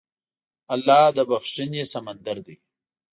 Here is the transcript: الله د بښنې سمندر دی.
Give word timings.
الله 0.73 1.01
د 1.15 1.17
بښنې 1.29 1.83
سمندر 1.93 2.37
دی. 2.45 2.55